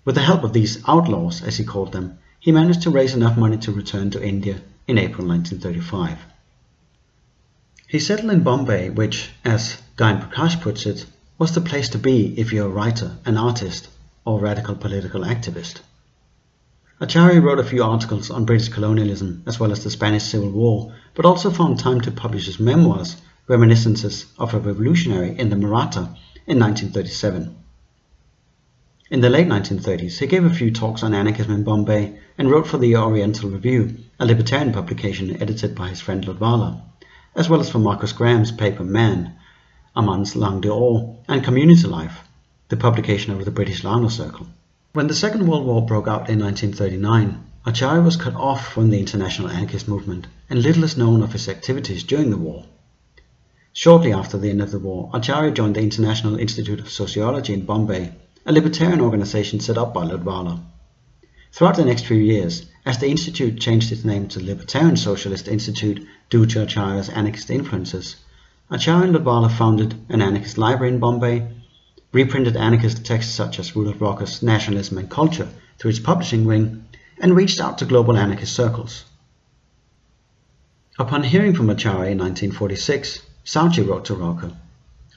With 0.07 0.15
the 0.15 0.23
help 0.23 0.45
of 0.45 0.55
these 0.55 0.83
outlaws, 0.89 1.43
as 1.43 1.59
he 1.59 1.65
called 1.65 1.93
them, 1.93 2.19
he 2.41 2.53
managed 2.53 2.81
to 2.83 2.91
raise 2.91 3.13
enough 3.13 3.37
money 3.37 3.59
to 3.59 3.71
return 3.71 4.09
to 4.13 4.27
India 4.27 4.63
in 4.89 4.97
April 4.97 5.29
1935. 5.29 6.21
He 7.87 7.99
settled 7.99 8.33
in 8.33 8.43
Bombay, 8.43 8.89
which, 8.89 9.29
as 9.45 9.77
Gyan 9.99 10.23
Prakash 10.23 10.59
puts 10.63 10.87
it, 10.87 11.05
was 11.39 11.55
the 11.55 11.61
place 11.61 11.91
to 11.91 11.99
be 11.99 12.39
if 12.39 12.53
you're 12.53 12.67
a 12.67 12.69
writer, 12.69 13.19
an 13.27 13.37
artist, 13.37 13.89
or 14.25 14.41
radical 14.41 14.75
political 14.75 15.21
activist. 15.21 15.81
Acharya 16.99 17.43
wrote 17.43 17.59
a 17.59 17.65
few 17.65 17.85
articles 17.85 18.31
on 18.31 18.47
British 18.47 18.71
colonialism 18.71 19.43
as 19.47 19.61
well 19.61 19.71
as 19.71 19.85
the 19.85 19.91
Spanish 19.91 20.23
Civil 20.23 20.51
War, 20.51 20.95
but 21.15 21.27
also 21.27 21.51
found 21.51 21.79
time 21.79 22.01
to 22.01 22.11
publish 22.11 22.47
his 22.47 22.59
memoirs, 22.59 23.17
Reminiscences 23.49 24.25
of 24.39 24.55
a 24.55 24.59
Revolutionary 24.59 25.39
in 25.39 25.51
the 25.51 25.57
Maratha 25.57 26.17
in 26.47 26.59
1937. 26.59 27.55
In 29.11 29.21
the 29.21 29.29
late 29.29 29.47
1930s, 29.47 30.19
he 30.19 30.27
gave 30.27 30.45
a 30.45 30.51
few 30.51 30.71
talks 30.71 31.03
on 31.03 31.13
anarchism 31.13 31.53
in 31.53 31.65
Bombay 31.65 32.19
and 32.39 32.51
wrote 32.51 32.67
for 32.67 32.79
the 32.79 32.97
Oriental 32.97 33.51
Review, 33.51 33.99
a 34.19 34.25
libertarian 34.25 34.73
publication 34.73 35.41
edited 35.43 35.75
by 35.75 35.91
his 35.91 36.01
friend 36.01 36.25
Lotvala, 36.25 36.81
as 37.35 37.49
well 37.51 37.61
as 37.61 37.71
for 37.71 37.79
Marcus 37.79 38.13
Graham's 38.13 38.51
paper 38.51 38.85
Man, 38.85 39.35
Armand's 39.97 40.37
L'En 40.37 40.61
Dehors, 40.61 41.17
and 41.27 41.43
Community 41.43 41.89
Life, 41.89 42.21
the 42.69 42.77
publication 42.77 43.33
of 43.33 43.45
the 43.45 43.51
British 43.51 43.83
Larno 43.83 44.11
Circle. 44.11 44.47
When 44.93 45.07
the 45.07 45.15
Second 45.15 45.49
World 45.49 45.67
War 45.67 45.85
broke 45.85 46.07
out 46.07 46.29
in 46.29 46.39
1939, 46.39 47.43
Acharya 47.65 48.03
was 48.03 48.17
cut 48.17 48.35
off 48.35 48.69
from 48.73 48.91
the 48.91 49.01
international 49.01 49.49
anarchist 49.49 49.89
movement, 49.89 50.27
and 50.49 50.63
little 50.63 50.85
is 50.85 50.97
known 50.97 51.23
of 51.23 51.33
his 51.33 51.49
activities 51.49 52.05
during 52.05 52.31
the 52.31 52.37
war. 52.37 52.67
Shortly 53.73 54.13
after 54.13 54.39
the 54.39 54.51
end 54.51 54.63
of 54.63 54.71
the 54.71 54.79
war, 54.79 55.11
Acharya 55.13 55.51
joined 55.51 55.77
the 55.77 55.81
International 55.81 56.39
Institute 56.39 56.79
of 56.79 56.91
Sociology 56.91 57.55
in 57.55 57.65
Bombay 57.65 58.13
a 58.49 58.53
libertarian 58.53 59.01
organization 59.01 59.59
set 59.59 59.77
up 59.77 59.93
by 59.93 60.05
Lotvala. 60.05 60.61
Throughout 61.51 61.75
the 61.75 61.85
next 61.85 62.07
few 62.07 62.17
years, 62.17 62.67
as 62.85 62.99
the 62.99 63.09
institute 63.09 63.59
changed 63.59 63.91
its 63.91 64.05
name 64.05 64.29
to 64.29 64.45
Libertarian 64.45 64.97
Socialist 64.97 65.49
Institute 65.49 66.07
due 66.31 66.47
to 66.47 66.63
Acharya's 66.63 67.09
anarchist 67.09 67.51
influences, 67.51 68.15
Acharya 68.69 69.05
and 69.05 69.15
Lotvala 69.15 69.49
founded 69.49 69.95
an 70.09 70.21
anarchist 70.21 70.59
library 70.59 70.93
in 70.93 70.99
Bombay, 70.99 71.47
reprinted 72.11 72.57
anarchist 72.57 73.05
texts 73.05 73.33
such 73.33 73.61
as 73.61 73.77
Rudolf 73.77 74.01
Rocker's 74.01 74.43
Nationalism 74.43 74.99
and 74.99 75.09
Culture 75.09 75.49
through 75.79 75.91
its 75.91 76.01
publishing 76.01 76.45
wing, 76.47 76.85
and 77.21 77.37
reached 77.37 77.61
out 77.61 77.79
to 77.79 77.85
global 77.85 78.17
anarchist 78.17 78.53
circles. 78.53 79.05
Upon 80.99 81.23
hearing 81.23 81.55
from 81.55 81.71
Acharya 81.71 82.11
in 82.11 82.19
1946, 82.19 83.21
Souchy 83.45 83.83
wrote 83.83 84.07
to 84.07 84.17
Rocker, 84.17 84.51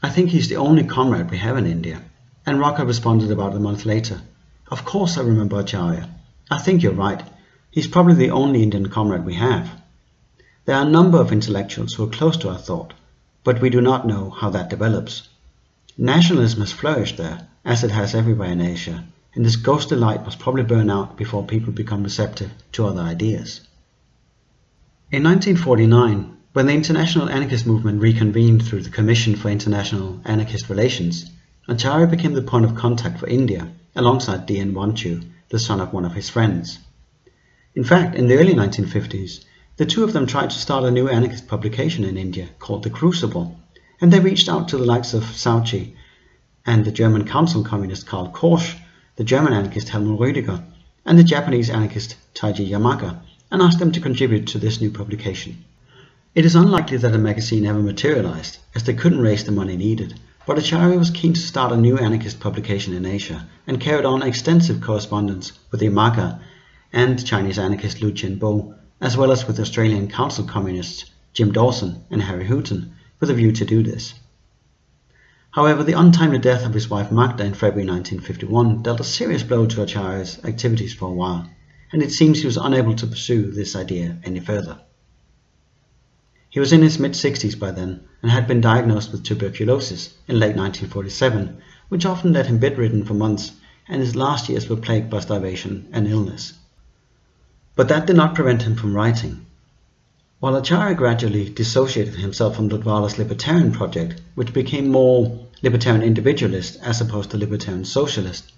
I 0.03 0.09
think 0.09 0.29
he's 0.29 0.49
the 0.49 0.57
only 0.57 0.83
comrade 0.83 1.31
we 1.31 1.39
have 1.39 1.57
in 1.57 1.65
India. 1.65 2.03
And 2.45 2.59
Rocker 2.59 2.85
responded 2.85 3.31
about 3.31 3.55
a 3.55 3.59
month 3.59 3.83
later, 3.83 4.21
Of 4.69 4.85
course 4.85 5.17
I 5.17 5.21
remember 5.21 5.59
Acharya. 5.59 6.07
I 6.51 6.59
think 6.59 6.83
you're 6.83 6.93
right. 6.93 7.23
He's 7.71 7.87
probably 7.87 8.13
the 8.13 8.29
only 8.29 8.61
Indian 8.61 8.89
comrade 8.89 9.25
we 9.25 9.33
have. 9.33 9.69
There 10.65 10.75
are 10.75 10.85
a 10.85 10.89
number 10.89 11.19
of 11.19 11.31
intellectuals 11.31 11.93
who 11.93 12.03
are 12.03 12.11
close 12.11 12.37
to 12.37 12.49
our 12.49 12.57
thought, 12.57 12.93
but 13.43 13.61
we 13.61 13.69
do 13.69 13.81
not 13.81 14.07
know 14.07 14.29
how 14.29 14.49
that 14.49 14.69
develops. 14.69 15.29
Nationalism 15.97 16.61
has 16.61 16.71
flourished 16.71 17.17
there, 17.17 17.47
as 17.65 17.83
it 17.83 17.91
has 17.91 18.15
everywhere 18.15 18.51
in 18.51 18.61
Asia, 18.61 19.03
and 19.35 19.45
this 19.45 19.55
ghostly 19.55 19.97
light 19.97 20.23
must 20.23 20.39
probably 20.39 20.63
burn 20.63 20.89
out 20.89 21.17
before 21.17 21.45
people 21.45 21.71
become 21.71 22.03
receptive 22.03 22.51
to 22.71 22.85
other 22.85 23.01
ideas. 23.01 23.61
In 25.11 25.23
1949, 25.23 26.37
when 26.53 26.65
the 26.65 26.73
international 26.73 27.29
anarchist 27.29 27.65
movement 27.65 28.01
reconvened 28.01 28.65
through 28.65 28.81
the 28.81 28.89
Commission 28.89 29.35
for 29.35 29.49
International 29.49 30.19
Anarchist 30.25 30.69
Relations, 30.69 31.29
Acharya 31.67 32.07
became 32.07 32.33
the 32.33 32.41
point 32.41 32.65
of 32.65 32.75
contact 32.75 33.19
for 33.19 33.27
India, 33.27 33.71
alongside 33.95 34.45
D.N. 34.45 34.73
Wanschu, 34.73 35.23
the 35.49 35.59
son 35.59 35.79
of 35.79 35.93
one 35.93 36.05
of 36.05 36.13
his 36.13 36.29
friends. 36.29 36.79
In 37.75 37.83
fact, 37.83 38.15
in 38.15 38.27
the 38.27 38.37
early 38.37 38.53
1950s, 38.53 39.43
the 39.79 39.85
two 39.85 40.03
of 40.03 40.11
them 40.11 40.27
tried 40.27 40.49
to 40.49 40.59
start 40.59 40.83
a 40.83 40.91
new 40.91 41.07
anarchist 41.07 41.47
publication 41.47 42.03
in 42.03 42.17
India 42.17 42.49
called 42.59 42.83
The 42.83 42.89
Crucible, 42.89 43.57
and 44.01 44.11
they 44.11 44.19
reached 44.19 44.49
out 44.49 44.67
to 44.67 44.77
the 44.77 44.83
likes 44.83 45.13
of 45.13 45.23
Souchy 45.23 45.93
and 46.65 46.83
the 46.83 46.91
German 46.91 47.25
council 47.25 47.63
communist 47.63 48.05
Karl 48.05 48.27
Korsch, 48.27 48.75
the 49.15 49.23
German 49.23 49.53
anarchist 49.53 49.87
Helmut 49.87 50.19
Rüdiger, 50.19 50.61
and 51.05 51.17
the 51.17 51.23
Japanese 51.23 51.69
anarchist 51.69 52.17
Taiji 52.35 52.69
Yamaga, 52.69 53.21
and 53.49 53.61
asked 53.61 53.79
them 53.79 53.93
to 53.93 54.01
contribute 54.01 54.47
to 54.47 54.57
this 54.57 54.81
new 54.81 54.91
publication. 54.91 55.63
It 56.35 56.43
is 56.43 56.57
unlikely 56.57 56.97
that 56.97 57.15
a 57.15 57.17
magazine 57.17 57.65
ever 57.65 57.79
materialized, 57.79 58.57
as 58.75 58.83
they 58.83 58.93
couldn't 58.93 59.21
raise 59.21 59.45
the 59.45 59.53
money 59.53 59.77
needed, 59.77 60.19
but 60.45 60.57
Acharya 60.57 60.99
was 60.99 61.09
keen 61.09 61.35
to 61.35 61.39
start 61.39 61.71
a 61.71 61.77
new 61.77 61.97
anarchist 61.97 62.41
publication 62.41 62.93
in 62.93 63.05
Asia 63.05 63.47
and 63.65 63.79
carried 63.79 64.03
on 64.03 64.23
extensive 64.23 64.81
correspondence 64.81 65.53
with 65.71 65.79
Yamaga 65.79 66.41
and 66.91 67.25
Chinese 67.25 67.57
anarchist 67.57 68.01
Lu 68.01 68.11
Bo, 68.35 68.75
as 69.01 69.15
well 69.15 69.31
as 69.31 69.47
with 69.47 69.59
Australian 69.59 70.09
Council 70.09 70.45
communists 70.45 71.05
Jim 71.33 71.51
Dawson 71.51 72.03
and 72.09 72.21
Harry 72.21 72.45
Hooton, 72.45 72.91
with 73.19 73.29
a 73.29 73.33
view 73.33 73.51
to 73.53 73.65
do 73.65 73.81
this. 73.81 74.13
However, 75.51 75.83
the 75.83 75.97
untimely 75.97 76.37
death 76.37 76.65
of 76.65 76.73
his 76.73 76.89
wife 76.89 77.11
Magda 77.11 77.43
in 77.43 77.53
February 77.53 77.87
1951 77.87 78.83
dealt 78.83 78.99
a 78.99 79.03
serious 79.03 79.41
blow 79.41 79.65
to 79.65 79.81
Acharya's 79.81 80.39
activities 80.43 80.93
for 80.93 81.05
a 81.05 81.13
while, 81.13 81.49
and 81.91 82.03
it 82.03 82.11
seems 82.11 82.39
he 82.39 82.45
was 82.45 82.57
unable 82.57 82.95
to 82.95 83.07
pursue 83.07 83.51
this 83.51 83.75
idea 83.75 84.17
any 84.23 84.39
further. 84.39 84.79
He 86.49 86.59
was 86.59 86.73
in 86.73 86.81
his 86.81 86.99
mid 86.99 87.13
60s 87.13 87.57
by 87.57 87.71
then 87.71 88.01
and 88.21 88.29
had 88.29 88.47
been 88.47 88.59
diagnosed 88.61 89.11
with 89.11 89.23
tuberculosis 89.23 90.13
in 90.27 90.39
late 90.39 90.55
1947, 90.55 91.57
which 91.87 92.05
often 92.05 92.33
left 92.33 92.49
him 92.49 92.59
bedridden 92.59 93.05
for 93.05 93.13
months, 93.13 93.53
and 93.87 94.01
his 94.01 94.15
last 94.15 94.49
years 94.49 94.67
were 94.67 94.75
plagued 94.75 95.09
by 95.09 95.19
starvation 95.19 95.87
and 95.91 96.07
illness. 96.07 96.53
But 97.79 97.87
that 97.87 98.07
did 98.07 98.17
not 98.17 98.35
prevent 98.35 98.63
him 98.63 98.75
from 98.75 98.93
writing. 98.93 99.45
While 100.41 100.57
Acharya 100.57 100.95
gradually 100.95 101.47
dissociated 101.47 102.15
himself 102.15 102.57
from 102.57 102.67
Lotvala's 102.67 103.17
libertarian 103.17 103.71
project, 103.71 104.19
which 104.35 104.51
became 104.51 104.91
more 104.91 105.47
libertarian 105.63 106.03
individualist 106.03 106.77
as 106.83 106.99
opposed 106.99 107.31
to 107.31 107.37
libertarian 107.37 107.85
socialist, 107.85 108.51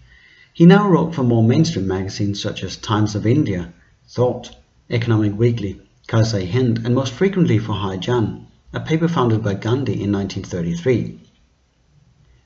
he 0.56 0.66
now 0.66 0.90
wrote 0.90 1.13
for 1.13 1.22
more 1.22 1.44
mainstream 1.44 1.86
magazines 1.86 2.42
such 2.42 2.63
as 2.63 2.75
Times 2.75 3.13
of 3.13 3.28
India, 3.28 3.72
Thought, 4.10 4.56
Economic 4.90 5.38
Weekly, 5.38 5.80
Kaisar 6.08 6.44
Hind, 6.44 6.80
and 6.84 6.96
most 6.96 7.13
frequently 7.13 7.60
for 7.60 7.74
Harijan, 7.74 8.48
a 8.74 8.80
paper 8.80 9.08
founded 9.08 9.44
by 9.44 9.54
Gandhi 9.54 10.01
in 10.01 10.12
1933. 10.12 11.20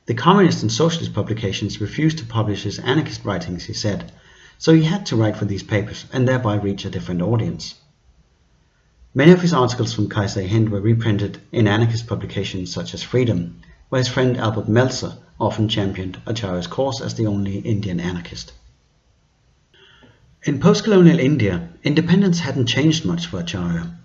The 0.08 0.14
communist 0.14 0.62
and 0.62 0.70
socialist 0.70 1.14
publications 1.14 1.80
refused 1.80 2.18
to 2.18 2.26
publish 2.26 2.64
his 2.64 2.80
anarchist 2.80 3.24
writings, 3.24 3.64
he 3.64 3.74
said, 3.74 4.12
so 4.58 4.74
he 4.74 4.84
had 4.84 5.06
to 5.06 5.16
write 5.16 5.38
for 5.38 5.46
these 5.46 5.64
papers 5.64 6.06
and 6.14 6.28
thereby 6.28 6.56
reach 6.56 6.86
a 6.86 6.90
different 6.90 7.22
audience. 7.22 7.76
Many 9.14 9.32
of 9.32 9.42
his 9.42 9.54
articles 9.54 9.94
from 9.94 10.10
Kaisar 10.10 10.48
Hind 10.48 10.70
were 10.70 10.82
reprinted 10.82 11.40
in 11.52 11.68
anarchist 11.68 12.08
publications 12.08 12.72
such 12.72 12.94
as 12.94 13.02
Freedom, 13.02 13.62
where 13.90 14.00
his 14.00 14.10
friend 14.10 14.38
Albert 14.38 14.68
Meltzer 14.68 15.18
often 15.40 15.70
championed 15.70 16.20
Acharya's 16.26 16.68
cause 16.68 17.02
as 17.02 17.16
the 17.16 17.28
only 17.28 17.60
Indian 17.60 18.00
anarchist. 18.00 18.54
In 20.44 20.60
post-colonial 20.60 21.20
India, 21.20 21.70
independence 21.84 22.40
hadn't 22.40 22.68
changed 22.68 23.06
much 23.06 23.26
for 23.26 23.40
Acharya. 23.40 23.98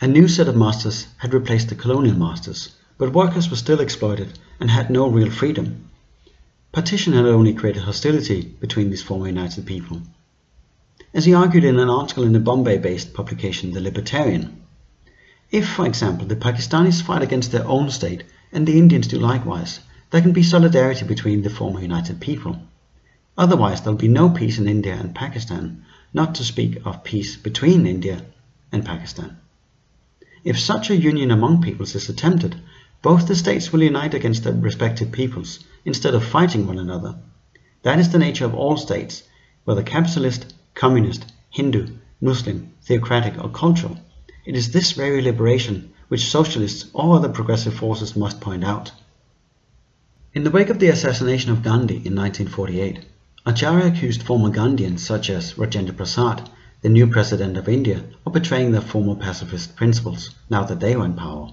A 0.00 0.06
new 0.06 0.28
set 0.28 0.48
of 0.48 0.56
masters 0.56 1.06
had 1.16 1.32
replaced 1.32 1.68
the 1.68 1.74
colonial 1.74 2.16
masters, 2.16 2.70
but 2.98 3.12
workers 3.12 3.48
were 3.50 3.56
still 3.56 3.80
exploited 3.80 4.38
and 4.60 4.70
had 4.70 4.90
no 4.90 5.08
real 5.08 5.30
freedom. 5.30 5.88
Partition 6.78 7.12
had 7.14 7.24
only 7.24 7.54
created 7.54 7.82
hostility 7.82 8.40
between 8.60 8.88
these 8.88 9.02
former 9.02 9.26
united 9.26 9.66
people. 9.66 10.00
As 11.12 11.24
he 11.24 11.34
argued 11.34 11.64
in 11.64 11.76
an 11.80 11.90
article 11.90 12.22
in 12.22 12.32
the 12.32 12.38
Bombay-based 12.38 13.14
publication 13.14 13.72
The 13.72 13.80
Libertarian, 13.80 14.62
if, 15.50 15.68
for 15.68 15.84
example, 15.84 16.28
the 16.28 16.36
Pakistanis 16.36 17.02
fight 17.02 17.20
against 17.20 17.50
their 17.50 17.66
own 17.66 17.90
state 17.90 18.22
and 18.52 18.64
the 18.64 18.78
Indians 18.78 19.08
do 19.08 19.18
likewise, 19.18 19.80
there 20.12 20.20
can 20.22 20.30
be 20.30 20.44
solidarity 20.44 21.04
between 21.04 21.42
the 21.42 21.50
former 21.50 21.80
united 21.80 22.20
people. 22.20 22.62
Otherwise 23.36 23.80
there 23.80 23.90
will 23.90 23.98
be 23.98 24.06
no 24.06 24.30
peace 24.30 24.58
in 24.58 24.68
India 24.68 24.94
and 24.94 25.16
Pakistan, 25.16 25.84
not 26.14 26.36
to 26.36 26.44
speak 26.44 26.78
of 26.84 27.02
peace 27.02 27.34
between 27.34 27.88
India 27.88 28.24
and 28.70 28.84
Pakistan. 28.84 29.36
If 30.44 30.60
such 30.60 30.90
a 30.90 30.96
union 30.96 31.32
among 31.32 31.60
peoples 31.60 31.96
is 31.96 32.08
attempted, 32.08 32.54
both 33.00 33.28
the 33.28 33.36
states 33.36 33.72
will 33.72 33.82
unite 33.82 34.14
against 34.14 34.44
their 34.44 34.52
respective 34.52 35.12
peoples 35.12 35.60
instead 35.84 36.14
of 36.14 36.24
fighting 36.24 36.66
one 36.66 36.78
another. 36.78 37.16
That 37.82 38.00
is 38.00 38.10
the 38.10 38.18
nature 38.18 38.44
of 38.44 38.54
all 38.54 38.76
states, 38.76 39.22
whether 39.64 39.82
capitalist, 39.82 40.52
communist, 40.74 41.24
Hindu, 41.50 41.96
Muslim, 42.20 42.72
theocratic 42.82 43.42
or 43.42 43.48
cultural. 43.50 43.98
It 44.44 44.56
is 44.56 44.72
this 44.72 44.92
very 44.92 45.22
liberation 45.22 45.92
which 46.08 46.28
socialists 46.28 46.90
or 46.92 47.14
other 47.14 47.28
progressive 47.28 47.74
forces 47.74 48.16
must 48.16 48.40
point 48.40 48.64
out. 48.64 48.90
In 50.34 50.42
the 50.42 50.50
wake 50.50 50.68
of 50.68 50.78
the 50.78 50.88
assassination 50.88 51.52
of 51.52 51.62
Gandhi 51.62 51.96
in 51.96 52.16
1948, 52.16 53.04
Acharya 53.46 53.86
accused 53.86 54.22
former 54.22 54.50
Gandhians 54.50 55.00
such 55.00 55.30
as 55.30 55.54
Rajendra 55.54 55.96
Prasad, 55.96 56.50
the 56.82 56.88
new 56.88 57.06
president 57.06 57.56
of 57.56 57.68
India, 57.68 58.04
of 58.26 58.32
betraying 58.32 58.72
their 58.72 58.80
former 58.80 59.14
pacifist 59.14 59.76
principles 59.76 60.34
now 60.50 60.64
that 60.64 60.80
they 60.80 60.96
were 60.96 61.04
in 61.04 61.14
power. 61.14 61.50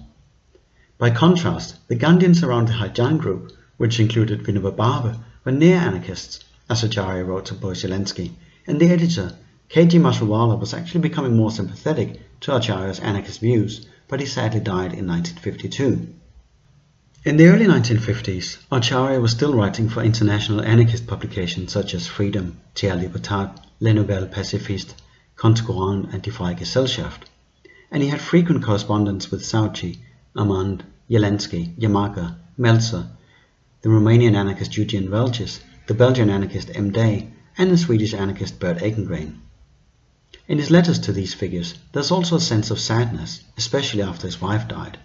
By 0.98 1.10
contrast, 1.10 1.76
the 1.88 1.94
Gandhians 1.94 2.42
around 2.42 2.68
the 2.68 2.72
Harijan 2.72 3.18
group, 3.18 3.52
which 3.76 4.00
included 4.00 4.44
Vinoba 4.44 4.74
Bhave, 4.74 5.18
were 5.44 5.52
near 5.52 5.76
anarchists, 5.76 6.40
as 6.70 6.82
Acharya 6.82 7.22
wrote 7.22 7.44
to 7.46 7.54
Boris 7.54 7.84
and 7.84 8.80
the 8.80 8.88
editor, 8.88 9.34
K.G. 9.68 9.98
Mashruwala, 9.98 10.58
was 10.58 10.72
actually 10.72 11.02
becoming 11.02 11.36
more 11.36 11.50
sympathetic 11.50 12.18
to 12.40 12.56
Acharya's 12.56 12.98
anarchist 13.00 13.40
views, 13.40 13.86
but 14.08 14.20
he 14.20 14.26
sadly 14.26 14.60
died 14.60 14.94
in 14.94 15.06
1952. 15.06 16.14
In 17.26 17.36
the 17.36 17.48
early 17.48 17.66
1950s, 17.66 18.56
Acharya 18.72 19.20
was 19.20 19.32
still 19.32 19.52
writing 19.52 19.90
for 19.90 20.02
international 20.02 20.62
anarchist 20.62 21.06
publications 21.06 21.72
such 21.72 21.92
as 21.92 22.06
Freedom, 22.06 22.56
Tierra 22.74 22.96
y 22.96 23.02
Libertad, 23.02 23.60
Le 23.80 23.92
Nouvelle 23.92 24.28
Pacifiste, 24.28 24.94
Contre-Courant 25.36 26.08
and 26.14 26.22
Die 26.22 26.30
Freie 26.30 26.54
Gesellschaft, 26.54 27.28
and 27.90 28.02
he 28.02 28.08
had 28.08 28.22
frequent 28.22 28.64
correspondence 28.64 29.30
with 29.30 29.44
Souchy, 29.44 29.98
Armand, 30.36 30.84
Yelensky, 31.08 31.74
Yamaga, 31.78 32.36
Meltzer, 32.58 33.08
the 33.80 33.88
Romanian 33.88 34.34
anarchist 34.34 34.76
Eugen 34.76 35.08
Relgis, 35.08 35.60
the 35.86 35.94
Belgian 35.94 36.28
anarchist 36.28 36.70
M. 36.74 36.90
Day, 36.90 37.30
and 37.56 37.70
the 37.70 37.78
Swedish 37.78 38.12
anarchist 38.12 38.58
Bert 38.60 38.78
Ekengrain. 38.78 39.38
In 40.48 40.58
his 40.58 40.70
letters 40.70 40.98
to 40.98 41.12
these 41.12 41.32
figures, 41.32 41.74
there's 41.92 42.10
also 42.10 42.36
a 42.36 42.40
sense 42.40 42.70
of 42.70 42.78
sadness, 42.78 43.44
especially 43.56 44.02
after 44.02 44.26
his 44.26 44.40
wife 44.40 44.68
died. 44.68 44.98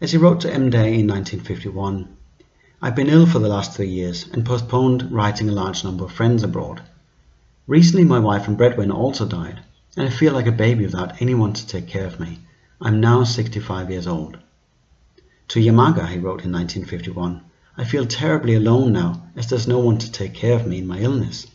As 0.00 0.10
he 0.10 0.18
wrote 0.18 0.40
to 0.40 0.52
M. 0.52 0.70
Day 0.70 0.98
in 0.98 1.06
1951, 1.06 2.08
I've 2.80 2.96
been 2.96 3.08
ill 3.08 3.26
for 3.26 3.38
the 3.38 3.48
last 3.48 3.74
three 3.76 3.90
years 3.90 4.26
and 4.32 4.44
postponed 4.44 5.12
writing 5.12 5.48
a 5.48 5.52
large 5.52 5.84
number 5.84 6.04
of 6.04 6.12
friends 6.12 6.42
abroad. 6.42 6.82
Recently, 7.68 8.02
my 8.02 8.18
wife 8.18 8.48
and 8.48 8.58
breadwinner 8.58 8.94
also 8.94 9.24
died, 9.24 9.60
and 9.96 10.08
I 10.08 10.10
feel 10.10 10.32
like 10.32 10.48
a 10.48 10.52
baby 10.52 10.84
without 10.84 11.22
anyone 11.22 11.52
to 11.52 11.66
take 11.66 11.86
care 11.86 12.06
of 12.06 12.18
me. 12.18 12.40
I'm 12.84 12.98
now 12.98 13.22
65 13.22 13.90
years 13.90 14.08
old. 14.08 14.38
To 15.48 15.60
Yamaga, 15.60 16.08
he 16.08 16.18
wrote 16.18 16.44
in 16.44 16.50
1951, 16.50 17.40
I 17.76 17.84
feel 17.84 18.06
terribly 18.06 18.54
alone 18.56 18.92
now 18.92 19.22
as 19.36 19.46
there's 19.46 19.68
no 19.68 19.78
one 19.78 19.98
to 19.98 20.10
take 20.10 20.34
care 20.34 20.56
of 20.56 20.66
me 20.66 20.78
in 20.78 20.88
my 20.88 20.98
illness. 20.98 21.46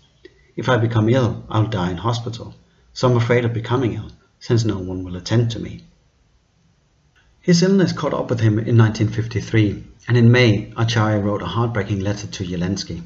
If 0.56 0.70
I 0.70 0.78
become 0.78 1.10
ill, 1.10 1.44
I'll 1.50 1.68
die 1.68 1.92
in 1.92 1.98
hospital, 1.98 2.56
so 2.94 3.10
I'm 3.10 3.18
afraid 3.18 3.44
of 3.44 3.52
becoming 3.52 3.96
ill, 3.96 4.10
since 4.40 4.64
no 4.64 4.78
one 4.78 5.04
will 5.04 5.18
attend 5.18 5.52
to 5.52 5.60
me. 5.60 5.84
His 7.42 7.62
illness 7.62 7.92
caught 7.92 8.14
up 8.14 8.30
with 8.30 8.40
him 8.40 8.54
in 8.54 8.78
1953, 8.78 9.84
and 10.08 10.16
in 10.16 10.32
May, 10.32 10.72
Acharya 10.78 11.20
wrote 11.20 11.42
a 11.42 11.46
heartbreaking 11.46 12.00
letter 12.00 12.28
to 12.28 12.46
Yelensky. 12.46 13.04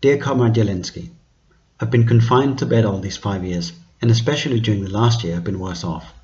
Dear 0.00 0.18
Comrade 0.18 0.54
Yelensky, 0.54 1.10
I've 1.80 1.90
been 1.90 2.06
confined 2.06 2.58
to 2.60 2.66
bed 2.66 2.84
all 2.84 3.00
these 3.00 3.16
five 3.16 3.44
years, 3.44 3.72
and 4.00 4.08
especially 4.08 4.60
during 4.60 4.84
the 4.84 4.90
last 4.90 5.24
year 5.24 5.34
I've 5.34 5.42
been 5.42 5.58
worse 5.58 5.82
off. 5.82 6.14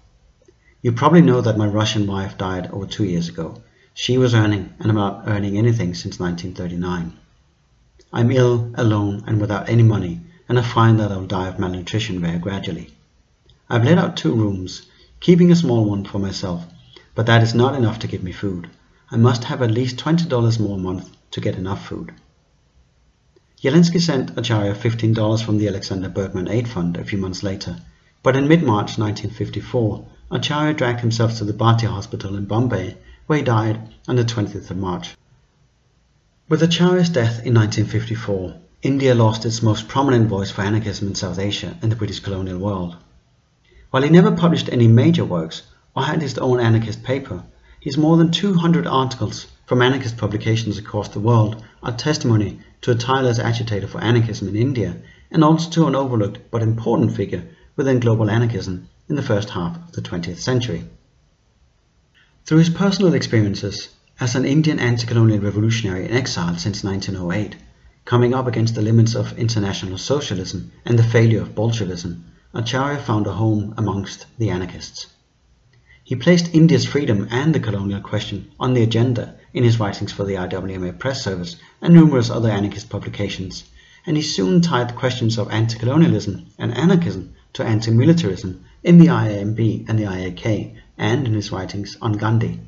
You 0.87 0.93
probably 0.93 1.21
know 1.21 1.41
that 1.41 1.59
my 1.59 1.67
Russian 1.67 2.07
wife 2.07 2.39
died 2.39 2.71
over 2.71 2.87
two 2.87 3.03
years 3.03 3.29
ago. 3.29 3.61
She 3.93 4.19
was 4.19 4.35
earning, 4.35 4.73
and 4.79 4.95
not 4.95 5.25
earning 5.27 5.59
anything 5.59 5.95
since 5.95 6.21
1939. 6.21 7.13
I'm 8.13 8.31
ill, 8.31 8.71
alone, 8.77 9.25
and 9.27 9.41
without 9.41 9.69
any 9.69 9.83
money, 9.83 10.21
and 10.49 10.57
I 10.57 10.63
find 10.63 11.01
that 11.01 11.11
I'll 11.11 11.27
die 11.27 11.49
of 11.49 11.59
malnutrition 11.59 12.21
very 12.21 12.39
gradually. 12.39 12.95
I've 13.69 13.85
let 13.85 13.99
out 13.99 14.17
two 14.17 14.33
rooms, 14.33 14.83
keeping 15.19 15.51
a 15.51 15.57
small 15.57 15.85
one 15.87 16.05
for 16.05 16.21
myself, 16.21 16.65
but 17.17 17.27
that 17.27 17.43
is 17.43 17.53
not 17.53 17.75
enough 17.75 17.99
to 17.99 18.07
give 18.07 18.23
me 18.23 18.31
food. 18.31 18.71
I 19.11 19.17
must 19.17 19.43
have 19.43 19.63
at 19.63 19.73
least 19.73 19.97
$20 19.97 20.61
more 20.61 20.77
a 20.77 20.81
month 20.81 21.11
to 21.33 21.41
get 21.41 21.57
enough 21.57 21.85
food. 21.85 22.13
Yelensky 23.61 24.01
sent 24.01 24.39
Acharya 24.39 24.77
$15 24.77 25.43
from 25.45 25.59
the 25.59 25.67
Alexander 25.67 26.09
Berkman 26.09 26.47
Aid 26.47 26.69
Fund 26.69 26.97
a 26.97 27.05
few 27.05 27.19
months 27.19 27.43
later, 27.43 27.77
but 28.23 28.37
in 28.37 28.47
mid-March 28.47 28.99
1954, 28.99 30.07
Acharya 30.29 30.75
dragged 30.75 31.03
himself 31.03 31.39
to 31.39 31.45
the 31.45 31.53
Bhartiya 31.53 31.89
Hospital 31.89 32.35
in 32.35 32.47
Bombay, 32.47 32.97
where 33.29 33.39
he 33.39 33.45
died 33.45 33.81
on 34.09 34.17
the 34.17 34.25
20th 34.25 34.73
of 34.73 34.77
March. 34.77 35.17
With 36.49 36.65
Acharya's 36.65 37.11
death 37.11 37.47
in 37.47 37.55
1954, 37.55 38.57
India 38.83 39.15
lost 39.15 39.47
its 39.47 39.63
most 39.63 39.87
prominent 39.87 40.29
voice 40.29 40.51
for 40.51 40.63
anarchism 40.63 41.07
in 41.07 41.15
South 41.15 41.39
Asia 41.39 41.77
and 41.81 41.93
the 41.93 41.97
British 41.97 42.19
colonial 42.19 42.59
world. 42.59 42.97
While 43.91 44.03
he 44.03 44.11
never 44.11 44.33
published 44.33 44.69
any 44.69 44.89
major 44.89 45.25
works, 45.25 45.63
or 45.95 46.03
had 46.03 46.23
his 46.23 46.37
own 46.39 46.59
anarchist 46.59 47.05
paper, 47.05 47.45
his 47.79 47.97
more 47.97 48.17
than 48.17 48.33
200 48.33 48.85
articles 48.85 49.47
from 49.65 49.81
anarchist 49.81 50.17
publications 50.17 50.77
across 50.77 51.09
the 51.09 51.21
world 51.21 51.63
are 51.85 51.93
testimony 51.93 52.59
to 52.81 52.91
a 52.91 52.97
tireless 52.97 53.39
agitator 53.39 53.87
for 53.87 54.01
anarchism 54.01 54.49
in 54.49 54.57
India 54.57 54.97
and 55.31 55.45
also 55.45 55.71
to 55.71 55.87
an 55.87 55.95
overlooked 55.95 56.51
but 56.51 56.63
important 56.63 57.15
figure 57.15 57.45
within 57.77 58.01
global 58.01 58.29
anarchism 58.29 58.89
in 59.09 59.17
the 59.17 59.23
first 59.23 59.51
half 59.51 59.77
of 59.77 59.93
the 59.93 60.03
20th 60.03 60.39
century. 60.39 60.85
Through 62.45 62.59
his 62.59 62.71
personal 62.71 63.15
experiences 63.15 63.89
as 64.19 64.35
an 64.35 64.45
Indian 64.45 64.79
anti-colonial 64.79 65.41
revolutionary 65.41 66.05
in 66.07 66.13
exile 66.13 66.57
since 66.57 66.83
1908, 66.83 67.57
coming 68.05 68.35
up 68.35 68.47
against 68.47 68.75
the 68.75 68.83
limits 68.83 69.15
of 69.15 69.37
international 69.39 69.99
socialism 69.99 70.73
and 70.85 70.99
the 70.99 71.03
failure 71.03 71.43
of 71.43 71.55
Bolshevism, 71.55 72.25
Acharya 72.55 72.99
found 72.99 73.27
a 73.27 73.33
home 73.33 73.75
amongst 73.77 74.27
the 74.39 74.51
anarchists. 74.51 75.07
He 76.03 76.15
placed 76.15 76.55
India's 76.55 76.87
freedom 76.87 77.27
and 77.31 77.55
the 77.55 77.61
colonial 77.61 78.01
question 78.01 78.51
on 78.61 78.75
the 78.75 78.83
agenda 78.85 79.35
in 79.53 79.65
his 79.65 79.81
writings 79.81 80.13
for 80.13 80.25
the 80.25 80.35
IWMA 80.35 80.99
Press 80.99 81.23
Service 81.23 81.57
and 81.83 81.93
numerous 81.93 82.31
other 82.31 82.49
anarchist 82.49 82.89
publications, 82.89 83.65
and 84.07 84.17
he 84.17 84.23
soon 84.23 84.61
tied 84.61 84.89
the 84.89 84.95
questions 84.95 85.37
of 85.37 85.51
anti-colonialism 85.51 86.47
and 86.59 86.73
anarchism 86.77 87.35
to 87.55 87.65
anti-militarism 87.65 88.65
in 88.87 88.99
the 88.99 89.09
IAMB 89.09 89.89
and 89.89 89.99
the 89.99 90.05
IAK, 90.05 90.73
and 90.97 91.27
in 91.27 91.35
his 91.35 91.51
writings 91.51 91.97
on 92.01 92.13
Gandhi. 92.13 92.61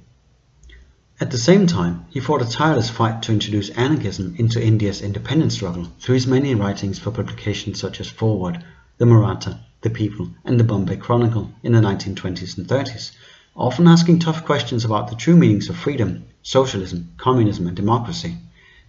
At 1.21 1.31
the 1.31 1.39
same 1.39 1.69
time, 1.69 2.07
he 2.11 2.19
fought 2.19 2.43
a 2.43 2.51
tireless 2.51 2.91
fight 2.91 3.23
to 3.23 3.33
introduce 3.33 3.71
anarchism 3.71 4.35
into 4.37 4.61
India's 4.61 5.01
independence 5.01 5.55
struggle 5.55 5.87
through 6.01 6.17
his 6.17 6.27
many 6.27 6.57
writings 6.57 6.99
for 6.99 7.13
publications 7.13 7.79
such 7.79 8.01
as 8.01 8.09
Forward, 8.09 8.65
The 8.97 9.07
Maratha, 9.07 9.61
The 9.83 9.91
People, 9.91 10.31
and 10.45 10.59
The 10.59 10.65
Bombay 10.65 10.97
Chronicle 10.97 11.53
in 11.63 11.71
the 11.71 11.81
1920s 11.81 12.59
and 12.59 12.67
30s, 12.67 13.13
often 13.55 13.87
asking 13.87 14.19
tough 14.19 14.45
questions 14.45 14.85
about 14.85 15.11
the 15.11 15.15
true 15.15 15.37
meanings 15.37 15.69
of 15.69 15.77
freedom, 15.77 16.25
socialism, 16.43 17.13
communism, 17.17 17.69
and 17.69 17.77
democracy, 17.77 18.39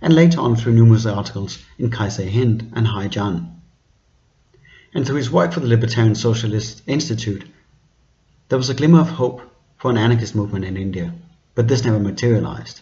and 0.02 0.16
later 0.16 0.40
on 0.40 0.56
through 0.56 0.74
numerous 0.74 1.06
articles 1.06 1.60
in 1.78 1.92
Kaise 1.92 2.28
Hind 2.28 2.72
and 2.74 2.88
Harijan. 2.88 3.59
And 4.94 5.06
through 5.06 5.18
his 5.18 5.32
work 5.32 5.54
for 5.54 5.60
the 5.60 5.68
Libertarian 5.68 6.16
Socialist 6.16 6.82
Institute, 6.88 7.46
there 8.50 8.58
was 8.58 8.70
a 8.70 8.74
glimmer 8.74 9.00
of 9.00 9.10
hope 9.10 9.42
for 9.78 9.92
an 9.92 9.98
anarchist 9.98 10.36
movement 10.36 10.66
in 10.66 10.78
India, 10.78 11.14
but 11.56 11.68
this 11.68 11.86
never 11.86 12.00
materialized. 12.00 12.82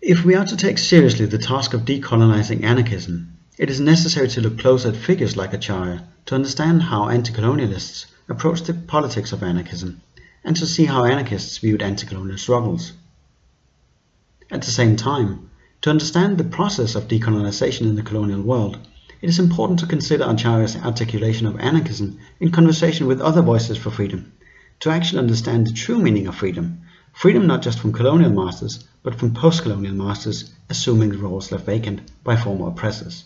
If 0.00 0.24
we 0.24 0.34
are 0.34 0.44
to 0.44 0.56
take 0.56 0.78
seriously 0.78 1.26
the 1.26 1.38
task 1.38 1.74
of 1.74 1.82
decolonizing 1.82 2.62
anarchism, 2.64 3.36
it 3.58 3.70
is 3.70 3.80
necessary 3.80 4.28
to 4.28 4.40
look 4.40 4.58
closer 4.58 4.90
at 4.90 4.96
figures 4.96 5.36
like 5.36 5.52
Acharya 5.52 6.06
to 6.26 6.34
understand 6.34 6.82
how 6.82 7.08
anti-colonialists 7.08 8.06
approached 8.28 8.66
the 8.66 8.74
politics 8.74 9.32
of 9.32 9.42
anarchism 9.42 10.00
and 10.44 10.56
to 10.56 10.66
see 10.66 10.84
how 10.84 11.04
anarchists 11.04 11.58
viewed 11.58 11.82
anti-colonial 11.82 12.38
struggles. 12.38 12.92
At 14.50 14.62
the 14.62 14.70
same 14.70 14.96
time, 14.96 15.50
to 15.82 15.90
understand 15.90 16.38
the 16.38 16.44
process 16.44 16.94
of 16.94 17.08
decolonization 17.08 17.82
in 17.82 17.96
the 17.96 18.02
colonial 18.02 18.42
world, 18.42 18.78
it 19.22 19.28
is 19.28 19.38
important 19.38 19.78
to 19.78 19.86
consider 19.86 20.24
Acharya's 20.24 20.76
articulation 20.76 21.46
of 21.46 21.58
anarchism 21.58 22.18
in 22.38 22.50
conversation 22.50 23.06
with 23.06 23.20
other 23.20 23.42
voices 23.42 23.78
for 23.78 23.90
freedom, 23.90 24.32
to 24.80 24.90
actually 24.90 25.20
understand 25.20 25.66
the 25.66 25.72
true 25.72 25.98
meaning 25.98 26.26
of 26.26 26.34
freedom, 26.34 26.82
freedom 27.12 27.46
not 27.46 27.62
just 27.62 27.78
from 27.78 27.92
colonial 27.92 28.30
masters, 28.30 28.84
but 29.02 29.14
from 29.14 29.32
post-colonial 29.32 29.94
masters 29.94 30.52
assuming 30.68 31.10
the 31.10 31.18
roles 31.18 31.50
left 31.50 31.64
vacant 31.64 32.00
by 32.24 32.36
former 32.36 32.68
oppressors. 32.68 33.24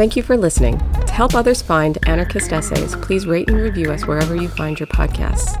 Thank 0.00 0.16
you 0.16 0.22
for 0.22 0.38
listening. 0.38 0.78
To 0.78 1.12
help 1.12 1.34
others 1.34 1.60
find 1.60 1.98
anarchist 2.08 2.54
essays, 2.54 2.96
please 2.96 3.26
rate 3.26 3.50
and 3.50 3.60
review 3.60 3.92
us 3.92 4.06
wherever 4.06 4.34
you 4.34 4.48
find 4.48 4.80
your 4.80 4.86
podcasts. 4.86 5.60